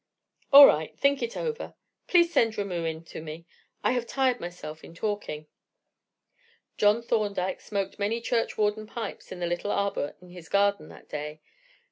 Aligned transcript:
"All 0.51 0.65
right; 0.65 0.97
think 0.97 1.21
it 1.21 1.37
over. 1.37 1.75
Please 2.07 2.33
send 2.33 2.57
Ramoo 2.57 2.85
in 2.85 3.03
to 3.03 3.21
me; 3.21 3.45
I 3.83 3.91
have 3.91 4.07
tired 4.07 4.39
myself 4.39 4.83
in 4.83 4.95
talking." 4.95 5.45
John 6.75 7.03
Thorndyke 7.03 7.61
smoked 7.61 7.99
many 7.99 8.19
churchwarden 8.19 8.87
pipes 8.87 9.31
in 9.31 9.39
the 9.39 9.45
little 9.45 9.69
arbor 9.71 10.15
in 10.19 10.29
his 10.29 10.49
garden 10.49 10.89
that 10.89 11.07
day. 11.07 11.39